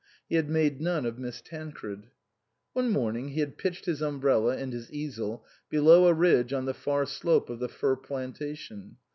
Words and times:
He 0.27 0.35
had 0.35 0.49
made 0.49 0.81
none 0.81 1.05
of 1.05 1.19
Miss 1.19 1.41
Tancred. 1.41 2.07
One 2.73 2.89
morning 2.89 3.27
he 3.29 3.39
had 3.39 3.59
pitched 3.59 3.85
his 3.85 4.01
umbrella 4.01 4.57
and 4.57 4.73
his 4.73 4.91
easel 4.91 5.45
below 5.69 6.07
a 6.07 6.13
ridge 6.15 6.53
on 6.53 6.65
the 6.65 6.73
far 6.73 7.05
slope 7.05 7.51
of 7.51 7.59
the 7.59 7.69
fir 7.69 7.97
plantation. 7.97 8.97